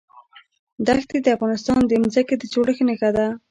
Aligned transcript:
دښتې 0.87 1.17
د 1.21 1.27
افغانستان 1.35 1.79
د 1.85 1.91
ځمکې 2.13 2.35
د 2.37 2.43
جوړښت 2.53 2.81
نښه 2.87 3.09
ده. 3.17 3.27